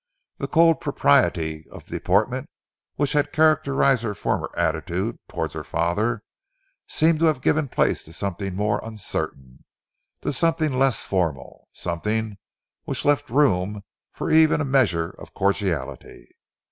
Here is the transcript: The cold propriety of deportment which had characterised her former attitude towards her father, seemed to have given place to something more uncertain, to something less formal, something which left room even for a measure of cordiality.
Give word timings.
The 0.39 0.47
cold 0.47 0.81
propriety 0.81 1.67
of 1.69 1.85
deportment 1.85 2.49
which 2.95 3.13
had 3.13 3.31
characterised 3.31 4.01
her 4.01 4.15
former 4.15 4.49
attitude 4.57 5.19
towards 5.29 5.53
her 5.53 5.63
father, 5.63 6.23
seemed 6.87 7.19
to 7.19 7.25
have 7.25 7.43
given 7.43 7.67
place 7.67 8.01
to 8.05 8.11
something 8.13 8.55
more 8.55 8.79
uncertain, 8.83 9.63
to 10.23 10.33
something 10.33 10.73
less 10.73 11.03
formal, 11.03 11.67
something 11.71 12.39
which 12.85 13.05
left 13.05 13.29
room 13.29 13.83
even 14.19 14.57
for 14.57 14.61
a 14.63 14.65
measure 14.65 15.11
of 15.19 15.35
cordiality. 15.35 16.27